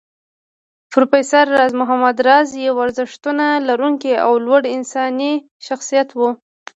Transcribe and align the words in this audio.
پروفېسر 0.93 1.45
راز 1.57 1.73
محمد 1.81 2.17
راز 2.27 2.49
يو 2.65 2.75
ارزښتونه 2.85 3.45
لرونکی 3.67 4.11
او 4.25 4.31
لوړ 4.45 4.61
انساني 4.75 5.33
شخصيت 5.67 6.09
و 6.15 6.19